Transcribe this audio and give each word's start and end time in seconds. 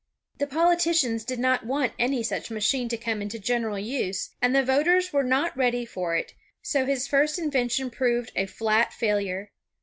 The 0.39 0.47
politi 0.47 0.93
cians 0.93 1.23
did 1.23 1.37
not 1.37 1.67
want 1.67 1.93
any 1.99 2.23
such 2.23 2.49
machine 2.49 2.89
to 2.89 2.97
come 2.97 3.21
into 3.21 3.37
general 3.37 3.77
use, 3.77 4.31
and 4.41 4.55
the 4.55 4.63
voters 4.63 5.13
were 5.13 5.21
not 5.23 5.55
ready 5.55 5.85
for 5.85 6.15
it, 6.15 6.33
so 6.63 6.85
his 6.87 7.05
first 7.07 7.37
in 7.37 7.51
vention 7.51 7.91
proved 7.91 8.31
a 8.35 8.47
flat 8.47 8.93
failure. 8.93 9.51